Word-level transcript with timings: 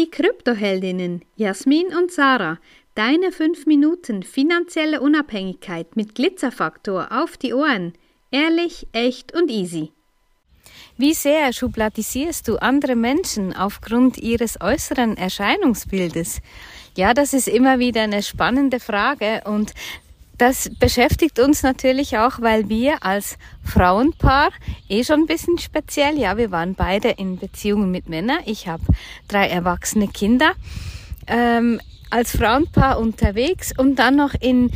Die 0.00 0.10
Kryptoheldinnen 0.10 1.26
Jasmin 1.36 1.88
und 1.88 2.10
Sarah, 2.10 2.58
deine 2.94 3.32
5 3.32 3.66
Minuten 3.66 4.22
finanzielle 4.22 5.02
Unabhängigkeit 5.02 5.94
mit 5.94 6.14
Glitzerfaktor 6.14 7.08
auf 7.10 7.36
die 7.36 7.52
Ohren. 7.52 7.92
Ehrlich, 8.30 8.86
echt 8.92 9.34
und 9.34 9.50
easy. 9.50 9.92
Wie 10.96 11.12
sehr 11.12 11.52
schubladisierst 11.52 12.48
du 12.48 12.56
andere 12.56 12.96
Menschen 12.96 13.54
aufgrund 13.54 14.16
ihres 14.16 14.58
äußeren 14.62 15.18
Erscheinungsbildes? 15.18 16.40
Ja, 16.96 17.12
das 17.12 17.34
ist 17.34 17.46
immer 17.46 17.78
wieder 17.78 18.00
eine 18.00 18.22
spannende 18.22 18.80
Frage 18.80 19.42
und 19.44 19.74
das 20.40 20.70
beschäftigt 20.78 21.38
uns 21.38 21.62
natürlich 21.62 22.16
auch, 22.16 22.40
weil 22.40 22.70
wir 22.70 23.04
als 23.04 23.36
Frauenpaar 23.62 24.50
eh 24.88 25.04
schon 25.04 25.20
ein 25.20 25.26
bisschen 25.26 25.58
speziell, 25.58 26.18
ja, 26.18 26.38
wir 26.38 26.50
waren 26.50 26.74
beide 26.74 27.10
in 27.10 27.36
Beziehungen 27.36 27.90
mit 27.90 28.08
Männern. 28.08 28.38
Ich 28.46 28.66
habe 28.66 28.82
drei 29.28 29.48
erwachsene 29.48 30.08
Kinder. 30.08 30.52
Ähm, 31.26 31.78
als 32.08 32.36
Frauenpaar 32.36 32.98
unterwegs 32.98 33.72
und 33.76 33.96
dann 33.98 34.16
noch 34.16 34.34
in 34.40 34.70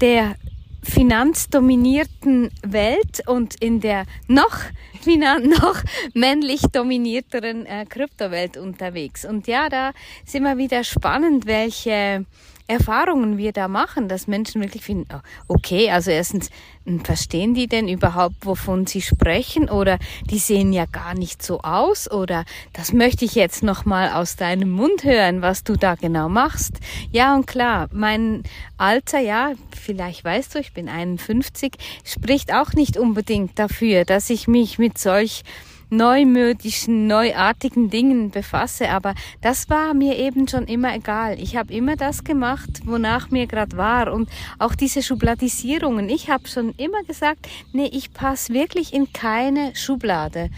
der 0.00 0.36
finanzdominierten 0.82 2.50
Welt 2.62 3.22
und 3.26 3.62
in 3.62 3.80
der 3.80 4.06
noch, 4.26 4.58
noch 5.04 5.82
männlich 6.14 6.62
dominierteren 6.72 7.66
äh, 7.66 7.84
Kryptowelt 7.86 8.56
unterwegs. 8.56 9.26
Und 9.26 9.46
ja, 9.46 9.68
da 9.68 9.92
ist 10.24 10.34
immer 10.34 10.56
wieder 10.56 10.82
spannend, 10.82 11.44
welche 11.44 12.24
Erfahrungen 12.70 13.36
wir 13.36 13.52
da 13.52 13.66
machen, 13.66 14.08
dass 14.08 14.28
Menschen 14.28 14.62
wirklich 14.62 14.84
finden, 14.84 15.08
oh, 15.12 15.18
okay, 15.48 15.90
also 15.90 16.12
erstens, 16.12 16.50
hm, 16.86 17.04
verstehen 17.04 17.52
die 17.52 17.66
denn 17.66 17.88
überhaupt, 17.88 18.36
wovon 18.42 18.86
sie 18.86 19.02
sprechen 19.02 19.68
oder 19.68 19.98
die 20.30 20.38
sehen 20.38 20.72
ja 20.72 20.86
gar 20.86 21.14
nicht 21.14 21.42
so 21.42 21.62
aus 21.62 22.08
oder 22.08 22.44
das 22.72 22.92
möchte 22.92 23.24
ich 23.24 23.34
jetzt 23.34 23.64
nochmal 23.64 24.12
aus 24.12 24.36
deinem 24.36 24.70
Mund 24.70 25.02
hören, 25.02 25.42
was 25.42 25.64
du 25.64 25.76
da 25.76 25.96
genau 25.96 26.28
machst. 26.28 26.78
Ja 27.10 27.34
und 27.34 27.48
klar, 27.48 27.88
mein 27.92 28.44
Alter, 28.78 29.18
ja, 29.18 29.52
vielleicht 29.76 30.24
weißt 30.24 30.54
du, 30.54 30.60
ich 30.60 30.72
bin 30.72 30.88
51, 30.88 31.72
spricht 32.04 32.54
auch 32.54 32.72
nicht 32.74 32.96
unbedingt 32.96 33.58
dafür, 33.58 34.04
dass 34.04 34.30
ich 34.30 34.46
mich 34.46 34.78
mit 34.78 34.96
solch 34.96 35.42
neumodischen, 35.90 37.06
neuartigen 37.06 37.90
Dingen 37.90 38.30
befasse. 38.30 38.88
Aber 38.90 39.14
das 39.40 39.68
war 39.68 39.94
mir 39.94 40.16
eben 40.18 40.48
schon 40.48 40.64
immer 40.64 40.94
egal. 40.94 41.38
Ich 41.40 41.56
habe 41.56 41.72
immer 41.74 41.96
das 41.96 42.24
gemacht, 42.24 42.80
wonach 42.84 43.30
mir 43.30 43.46
gerade 43.46 43.76
war. 43.76 44.12
Und 44.12 44.28
auch 44.58 44.74
diese 44.74 45.02
Schubladisierungen. 45.02 46.08
Ich 46.08 46.30
habe 46.30 46.48
schon 46.48 46.74
immer 46.76 47.02
gesagt, 47.02 47.48
nee, 47.72 47.90
ich 47.92 48.12
passe 48.12 48.52
wirklich 48.54 48.94
in 48.94 49.12
keine 49.12 49.74
Schublade. 49.74 50.50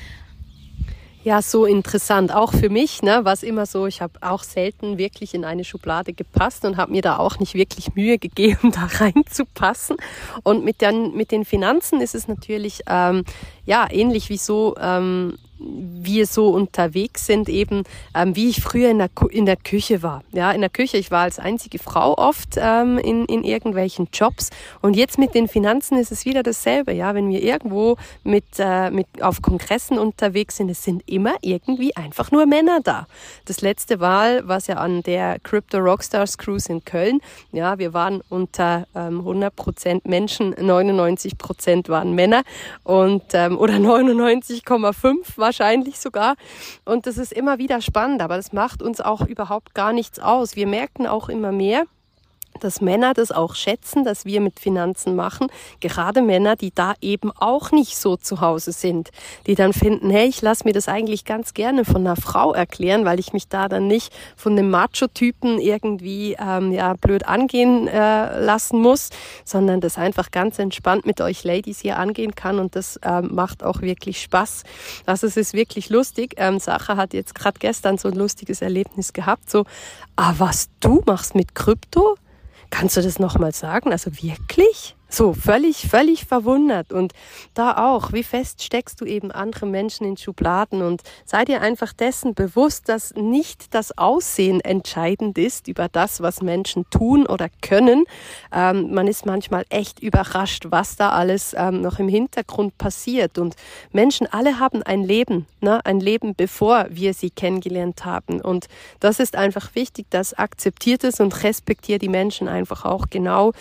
Ja, 1.25 1.41
so 1.41 1.67
interessant. 1.67 2.35
Auch 2.35 2.53
für 2.53 2.69
mich 2.69 3.03
ne, 3.03 3.25
war 3.25 3.33
es 3.33 3.45
immer 3.45 3.65
so, 3.65 3.87
ich 3.87 4.03
habe 4.03 4.15
auch 4.23 4.43
selten 4.43 4.99
wirklich 4.99 5.35
in 5.35 5.45
eine 5.45 5.63
Schublade 5.63 6.13
gepasst 6.13 6.65
und 6.65 6.77
habe 6.77 6.91
mir 6.91 7.03
da 7.03 7.19
auch 7.19 7.39
nicht 7.39 7.55
wirklich 7.55 7.95
Mühe 7.95 8.19
gegeben, 8.19 8.73
da 8.75 8.89
reinzupassen. 8.99 9.97
Und 10.43 10.65
mit 10.65 10.81
den, 10.81 11.15
mit 11.15 11.31
den 11.31 11.45
Finanzen 11.45 12.01
ist 12.01 12.17
es 12.17 12.27
natürlich 12.27 12.83
ähm, 12.89 13.25
ja 13.67 13.87
ähnlich 13.91 14.31
wie 14.31 14.37
so. 14.37 14.75
Ähm, 14.81 15.39
wir 15.65 16.27
so 16.27 16.49
unterwegs 16.51 17.27
sind, 17.27 17.49
eben 17.49 17.85
ähm, 18.15 18.37
wie 18.37 18.49
ich 18.49 18.61
früher 18.61 18.91
in 18.91 18.99
der, 18.99 19.11
in 19.31 19.47
der 19.47 19.57
Küche 19.57 20.03
war. 20.03 20.23
Ja, 20.33 20.51
in 20.53 20.61
der 20.61 20.71
Küche, 20.71 20.97
ich 20.97 21.11
war 21.11 21.23
als 21.23 21.39
einzige 21.39 21.79
Frau 21.79 22.17
oft 22.17 22.57
ähm, 22.57 22.99
in, 22.99 23.25
in 23.27 23.45
irgendwelchen 23.45 24.09
Jobs 24.13 24.51
und 24.81 24.97
jetzt 24.97 25.19
mit 25.19 25.35
den 25.35 25.49
Finanzen 25.49 25.99
ist 25.99 26.13
es 26.13 26.25
wieder 26.25 26.43
dasselbe. 26.43 26.93
Ja, 26.93 27.15
wenn 27.15 27.29
wir 27.29 27.43
irgendwo 27.43 27.97
mit, 28.25 28.45
äh, 28.59 28.91
mit 28.91 29.07
auf 29.21 29.43
Kongressen 29.43 29.99
unterwegs 29.99 30.57
sind, 30.57 30.69
es 30.71 30.83
sind 30.85 31.03
immer 31.09 31.35
irgendwie 31.43 31.95
einfach 31.97 32.31
nur 32.31 32.47
Männer 32.47 32.81
da. 32.83 33.07
Das 33.45 33.61
letzte 33.61 33.99
Mal 33.99 34.47
war 34.49 34.59
es 34.59 34.67
ja 34.67 34.77
an 34.77 35.03
der 35.03 35.39
Crypto 35.41 35.79
Rockstars 35.79 36.39
Cruise 36.39 36.71
in 36.71 36.85
Köln. 36.85 37.21
Ja, 37.53 37.79
wir 37.79 37.93
waren 37.95 38.23
unter 38.29 38.87
ähm, 38.95 39.19
100 39.19 39.55
Prozent 39.55 40.07
Menschen, 40.07 40.55
99 40.61 41.39
Prozent 41.39 41.89
waren 41.89 42.15
Männer 42.15 42.43
und 42.85 43.23
ähm, 43.33 43.59
oder 43.59 43.75
99,5 43.75 45.37
war 45.37 45.52
wahrscheinlich 45.53 45.99
sogar. 45.99 46.37
Und 46.85 47.07
das 47.07 47.19
ist 47.19 47.33
immer 47.33 47.59
wieder 47.59 47.81
spannend, 47.81 48.23
aber 48.23 48.37
das 48.37 48.53
macht 48.53 48.83
uns 48.83 49.01
auch 49.01 49.21
überhaupt 49.23 49.75
gar 49.75 49.93
nichts 49.93 50.19
aus. 50.19 50.57
Wir 50.57 50.67
merken 50.67 51.07
auch 51.07 51.29
immer 51.29 51.53
mehr, 51.53 51.85
dass 52.61 52.81
Männer 52.81 53.15
das 53.15 53.33
auch 53.33 53.55
schätzen, 53.55 54.05
dass 54.05 54.25
wir 54.25 54.41
mit 54.41 54.61
Finanzen 54.61 55.17
machen. 55.17 55.49
Gerade 55.81 56.23
Männer, 56.23 56.57
die 56.57 56.73
da 56.75 56.95
eben 57.01 57.31
auch 57.33 57.71
nicht 57.73 57.97
so 57.97 58.17
zu 58.17 58.41
Hause 58.41 58.73
sind, 58.73 59.11
die 59.47 59.55
dann 59.55 59.73
finden, 59.73 60.11
hey, 60.11 60.29
ich 60.29 60.43
lasse 60.43 60.65
mir 60.65 60.73
das 60.73 60.89
eigentlich 60.89 61.25
ganz 61.25 61.55
gerne 61.55 61.85
von 61.85 61.99
einer 61.99 62.17
Frau 62.17 62.53
erklären, 62.53 63.05
weil 63.05 63.19
ich 63.19 63.33
mich 63.33 63.49
da 63.49 63.69
dann 63.69 63.87
nicht 63.87 64.13
von 64.37 64.57
dem 64.57 64.71
Macho-Typen 64.71 65.59
irgendwie 65.59 66.37
ähm, 66.39 66.73
ja 66.73 66.95
blöd 66.95 67.27
angehen 67.27 67.89
äh, 67.89 68.41
lassen 68.41 68.81
muss, 68.81 69.11
sondern 69.45 69.81
das 69.81 69.99
einfach 69.99 70.31
ganz 70.31 70.59
entspannt 70.59 71.07
mit 71.07 71.21
euch 71.21 71.45
Ladies 71.45 71.81
hier 71.81 71.99
angehen 71.99 72.35
kann 72.35 72.59
und 72.59 72.77
das 72.77 72.99
ähm, 73.03 73.31
macht 73.33 73.63
auch 73.63 73.81
wirklich 73.83 74.23
Spaß. 74.23 74.65
Also 75.07 75.27
es 75.27 75.37
ist 75.37 75.55
wirklich 75.55 75.91
lustig. 75.91 76.35
Ähm, 76.37 76.59
Sacha 76.59 76.97
hat 76.97 77.15
jetzt 77.15 77.35
gerade 77.35 77.59
gestern 77.59 77.99
so 77.99 78.09
ein 78.09 78.15
lustiges 78.15 78.63
Erlebnis 78.63 79.13
gehabt, 79.13 79.51
so, 79.51 79.65
ah, 80.17 80.35
was 80.39 80.69
du 80.81 81.03
machst 81.07 81.35
mit 81.35 81.55
Krypto? 81.55 82.17
Kannst 82.73 82.97
du 82.97 83.03
das 83.03 83.19
nochmal 83.19 83.53
sagen? 83.53 83.93
Also 83.93 84.11
wirklich? 84.23 84.97
So, 85.15 85.35
völlig, 85.35 85.91
völlig 85.91 86.25
verwundert. 86.25 86.91
Und 86.91 87.13
da 87.53 87.87
auch, 87.87 88.15
wie 88.15 88.23
fest 88.23 88.63
steckst 88.63 88.99
du 88.99 89.05
eben 89.05 89.31
andere 89.31 89.67
Menschen 89.67 90.07
in 90.07 90.17
Schubladen 90.17 90.81
und 90.81 91.03
sei 91.27 91.45
dir 91.45 91.61
einfach 91.61 91.93
dessen 91.93 92.33
bewusst, 92.33 92.89
dass 92.89 93.13
nicht 93.15 93.75
das 93.75 93.99
Aussehen 93.99 94.63
entscheidend 94.63 95.37
ist 95.37 95.69
über 95.69 95.89
das, 95.89 96.23
was 96.23 96.41
Menschen 96.41 96.87
tun 96.89 97.27
oder 97.27 97.49
können. 97.61 98.05
Ähm, 98.55 98.95
man 98.95 99.07
ist 99.07 99.27
manchmal 99.27 99.67
echt 99.69 100.01
überrascht, 100.01 100.69
was 100.71 100.97
da 100.97 101.11
alles 101.11 101.55
ähm, 101.59 101.83
noch 101.83 101.99
im 101.99 102.09
Hintergrund 102.09 102.79
passiert. 102.79 103.37
Und 103.37 103.55
Menschen 103.93 104.27
alle 104.27 104.61
haben 104.61 104.83
ein 104.83 105.03
Leben, 105.03 105.45
ne? 105.61 105.85
ein 105.85 106.01
Leben, 106.01 106.35
bevor 106.35 106.87
wir 106.89 107.13
sie 107.13 107.29
kennengelernt 107.29 108.07
haben. 108.07 108.41
Und 108.41 108.67
das 109.01 109.21
ist 109.21 109.37
einfach 109.37 109.75
wichtig, 109.75 110.07
dass 110.09 110.33
akzeptiert 110.33 111.05
es 111.05 111.21
und 111.21 111.45
respektiert 111.45 112.01
die 112.01 112.09
Menschen 112.09 112.49
einfach 112.49 112.87
auch 112.87 113.11
genau, 113.11 113.53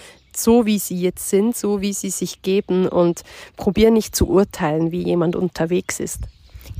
so 0.43 0.65
wie 0.65 0.79
sie 0.79 0.99
jetzt 0.99 1.29
sind, 1.29 1.55
so 1.55 1.81
wie 1.81 1.93
sie 1.93 2.09
sich 2.09 2.41
geben 2.41 2.87
und 2.87 3.23
probier 3.57 3.91
nicht 3.91 4.15
zu 4.15 4.27
urteilen, 4.27 4.91
wie 4.91 5.03
jemand 5.03 5.35
unterwegs 5.35 5.99
ist. 5.99 6.19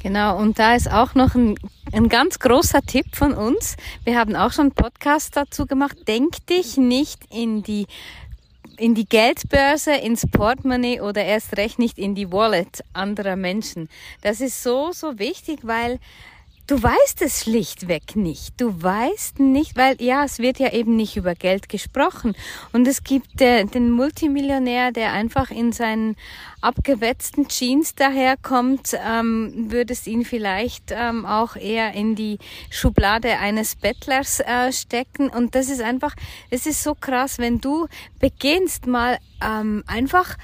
Genau, 0.02 0.38
und 0.38 0.58
da 0.58 0.76
ist 0.76 0.92
auch 0.92 1.16
noch 1.16 1.36
ein, 1.36 1.56
ein 1.92 2.10
ganz 2.10 2.40
großer 2.40 2.82
Tipp 2.82 3.16
von 3.16 3.34
uns. 3.34 3.76
Wir 4.04 4.18
haben 4.18 4.36
auch 4.36 4.52
schon 4.52 4.68
einen 4.68 4.72
Podcast 4.74 5.36
dazu 5.36 5.66
gemacht. 5.66 5.98
Denk 6.08 6.46
dich 6.48 6.78
nicht 6.78 7.20
in 7.30 7.64
die 7.64 7.88
in 8.78 8.96
die 8.96 9.06
Geldbörse, 9.06 9.92
ins 9.94 10.26
Portemonnaie 10.26 11.02
oder 11.02 11.24
erst 11.24 11.56
recht 11.56 11.78
nicht 11.78 12.00
in 12.00 12.16
die 12.16 12.32
Wallet 12.32 12.84
anderer 12.94 13.36
Menschen. 13.36 13.90
Das 14.22 14.42
ist 14.42 14.64
so, 14.64 14.92
so 14.92 15.20
wichtig, 15.20 15.60
weil 15.62 16.00
Du 16.72 16.82
weißt 16.82 17.22
es 17.22 17.42
schlichtweg 17.42 18.16
nicht. 18.16 18.54
Du 18.56 18.82
weißt 18.82 19.42
nicht, 19.42 19.76
weil 19.76 20.02
ja, 20.02 20.24
es 20.24 20.40
wird 20.40 20.58
ja 20.58 20.72
eben 20.72 20.96
nicht 20.96 21.18
über 21.18 21.36
Geld 21.36 21.68
gesprochen. 21.68 22.34
Und 22.72 22.88
es 22.88 23.04
gibt 23.04 23.42
äh, 23.42 23.66
den 23.66 23.92
Multimillionär, 23.92 24.94
der 24.94 25.12
einfach 25.12 25.52
in 25.52 25.74
seinen 25.74 26.16
abgewetzten 26.62 27.50
Jeans 27.50 27.94
daherkommt, 27.96 28.96
ähm, 29.06 29.66
würdest 29.70 30.08
ihn 30.08 30.24
vielleicht 30.24 30.92
ähm, 30.92 31.26
auch 31.26 31.58
eher 31.58 31.92
in 31.92 32.16
die 32.16 32.38
Schublade 32.70 33.38
eines 33.40 33.76
Bettlers 33.76 34.40
äh, 34.40 34.72
stecken. 34.72 35.28
Und 35.28 35.56
das 35.56 35.70
ist 35.70 35.82
einfach, 35.82 36.16
es 36.52 36.66
ist 36.66 36.84
so 36.84 36.96
krass, 36.96 37.38
wenn 37.38 37.60
du 37.60 37.90
beginnst 38.18 38.88
mal 38.88 39.18
ähm, 39.44 39.84
einfach 39.88 40.38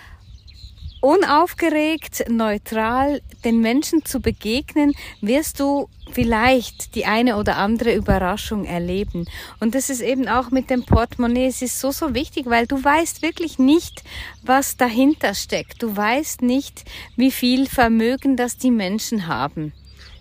unaufgeregt, 1.02 2.30
neutral 2.30 3.22
den 3.44 3.60
Menschen 3.60 4.04
zu 4.06 4.20
begegnen, 4.20 4.94
wirst 5.22 5.60
du 5.60 5.90
vielleicht 6.12 6.96
die 6.96 7.06
eine 7.06 7.38
oder 7.38 7.58
andere 7.58 7.94
Überraschung 7.94 8.66
erleben. 8.66 9.26
Und 9.60 9.76
das 9.76 9.90
ist 9.90 10.02
eben 10.02 10.28
auch 10.28 10.52
mit 10.52 10.70
dem 10.70 10.86
Portemonnaie, 10.86 11.48
es 11.48 11.62
ist 11.62 11.80
so, 11.80 11.92
so 11.92 12.14
wichtig, 12.14 12.46
weil 12.48 12.68
du 12.68 12.84
weißt 12.84 13.22
wirklich 13.22 13.60
nicht, 13.60 14.04
was 14.44 14.78
dahinter 14.78 15.34
steckt. 15.34 15.84
Du 15.84 15.96
weißt 15.96 16.42
nicht, 16.42 16.86
wie 17.16 17.32
viel 17.32 17.68
Vermögen 17.68 18.36
das 18.36 18.58
die 18.58 18.72
Menschen 18.72 19.28
haben. 19.28 19.74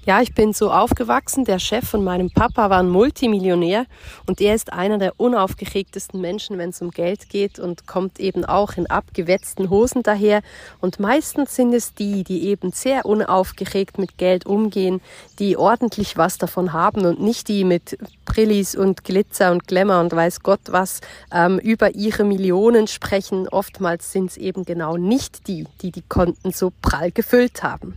Ja, 0.06 0.22
ich 0.22 0.34
bin 0.34 0.52
so 0.52 0.70
aufgewachsen. 0.70 1.44
Der 1.44 1.58
Chef 1.58 1.84
von 1.84 2.04
meinem 2.04 2.30
Papa 2.30 2.70
war 2.70 2.78
ein 2.78 2.88
Multimillionär 2.88 3.86
und 4.26 4.40
er 4.40 4.54
ist 4.54 4.72
einer 4.72 4.98
der 4.98 5.18
unaufgeregtesten 5.18 6.20
Menschen, 6.20 6.58
wenn 6.58 6.70
es 6.70 6.80
um 6.80 6.92
Geld 6.92 7.28
geht 7.28 7.58
und 7.58 7.88
kommt 7.88 8.20
eben 8.20 8.44
auch 8.44 8.76
in 8.76 8.86
abgewetzten 8.86 9.68
Hosen 9.68 10.04
daher. 10.04 10.42
Und 10.80 11.00
meistens 11.00 11.56
sind 11.56 11.74
es 11.74 11.92
die, 11.92 12.22
die 12.22 12.44
eben 12.44 12.70
sehr 12.70 13.04
unaufgeregt 13.04 13.98
mit 13.98 14.16
Geld 14.16 14.46
umgehen, 14.46 15.00
die 15.40 15.56
ordentlich 15.56 16.16
was 16.16 16.38
davon 16.38 16.72
haben 16.72 17.04
und 17.04 17.20
nicht 17.20 17.48
die 17.48 17.64
mit 17.64 17.98
Brillis 18.26 18.76
und 18.76 19.02
Glitzer 19.02 19.50
und 19.50 19.66
Glamour 19.66 19.98
und 19.98 20.12
weiß 20.12 20.44
Gott 20.44 20.60
was 20.68 21.00
ähm, 21.32 21.58
über 21.58 21.96
ihre 21.96 22.22
Millionen 22.22 22.86
sprechen. 22.86 23.48
Oftmals 23.48 24.12
sind 24.12 24.30
es 24.30 24.36
eben 24.36 24.64
genau 24.64 24.98
nicht 24.98 25.48
die, 25.48 25.66
die 25.82 25.90
die 25.90 26.04
Konten 26.08 26.52
so 26.52 26.72
prall 26.80 27.10
gefüllt 27.10 27.64
haben. 27.64 27.96